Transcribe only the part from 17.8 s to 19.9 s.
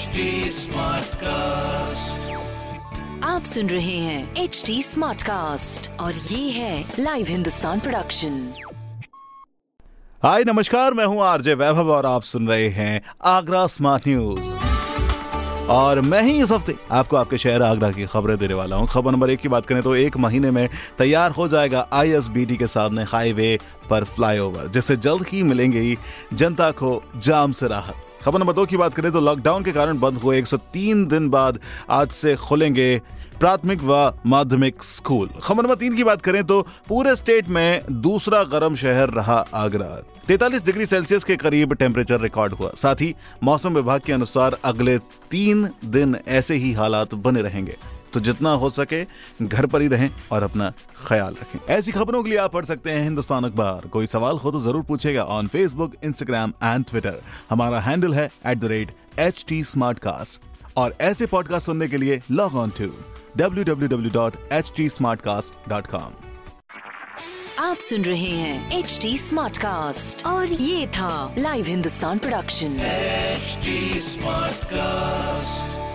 की खबरें देने वाला हूँ। खबर नंबर एक की बात करें